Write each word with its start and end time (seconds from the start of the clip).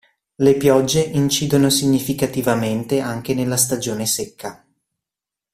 Le 0.37 0.57
piogge 0.57 0.99
incidono 0.99 1.69
significativamente 1.69 2.99
anche 3.01 3.35
nella 3.35 3.55
stagione 3.55 4.07
secca. 4.07 4.65